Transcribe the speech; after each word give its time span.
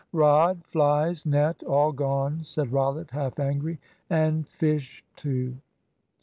"Rod, 0.13 0.63
flies, 0.65 1.27
net, 1.27 1.61
all 1.61 1.91
gone," 1.91 2.43
said 2.43 2.71
Rollitt, 2.73 3.11
half 3.11 3.37
angry; 3.37 3.77
"and 4.09 4.47
fish 4.47 5.05
too." 5.15 5.55